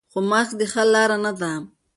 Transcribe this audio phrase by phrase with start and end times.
[0.11, 1.51] خو ماسک د حل لاره نه ده.